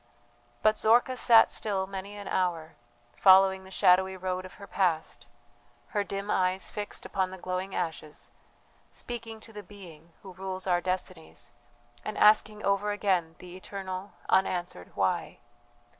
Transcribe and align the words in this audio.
But 0.63 0.77
Zorka 0.79 1.15
sat 1.15 1.51
still 1.51 1.85
many 1.85 2.17
an 2.17 2.27
hour, 2.27 2.73
following 3.13 3.63
the 3.65 3.69
shadowy 3.69 4.17
road 4.17 4.45
of 4.47 4.55
her 4.55 4.65
past, 4.65 5.27
her 5.89 6.03
dim 6.03 6.31
eyes 6.31 6.71
fixed 6.71 7.05
upon 7.05 7.29
the 7.29 7.37
glowing 7.37 7.75
ashes, 7.75 8.31
speaking 8.89 9.39
to 9.41 9.53
the 9.53 9.61
Being 9.61 10.11
who 10.23 10.33
rules 10.33 10.65
our 10.65 10.81
destinies, 10.81 11.51
and 12.03 12.17
asking 12.17 12.65
over 12.65 12.89
again 12.91 13.35
the 13.37 13.55
eternal, 13.55 14.13
unanswered 14.27 14.91
"Why?" 14.95 15.37